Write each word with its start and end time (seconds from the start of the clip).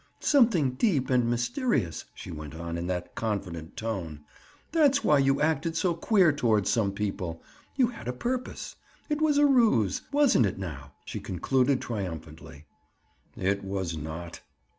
"Something 0.19 0.71
deep 0.71 1.11
and 1.11 1.29
mysterious," 1.29 2.05
she 2.15 2.31
went 2.31 2.55
on 2.55 2.75
in 2.75 2.87
that 2.87 3.13
confident 3.13 3.77
tone. 3.77 4.21
"That's 4.71 5.03
why 5.03 5.19
you 5.19 5.39
acted 5.41 5.75
so 5.77 5.93
queer 5.93 6.31
toward 6.31 6.65
some 6.65 6.91
people. 6.91 7.43
You 7.75 7.85
had 7.89 8.07
a 8.07 8.11
purpose. 8.11 8.75
It 9.09 9.21
was 9.21 9.37
a 9.37 9.45
ruse. 9.45 10.01
Wasn't 10.11 10.47
it 10.47 10.57
now?" 10.57 10.93
she 11.05 11.19
concluded 11.19 11.81
triumphantly. 11.83 12.65
"It 13.37 13.63
was 13.63 13.95
not." 13.95 14.41